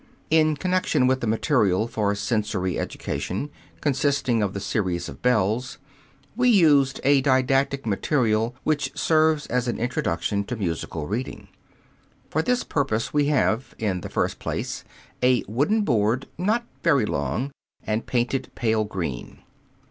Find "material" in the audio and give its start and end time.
1.27-1.87, 7.85-8.55